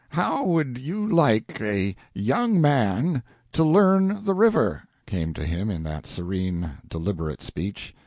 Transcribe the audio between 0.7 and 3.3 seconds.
you like a young man